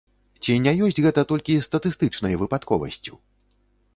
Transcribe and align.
Ці 0.45 0.53
не 0.67 0.71
ёсць 0.85 1.01
гэта 1.05 1.21
толькі 1.33 1.59
статыстычнай 1.67 2.39
выпадковасцю? 2.45 3.13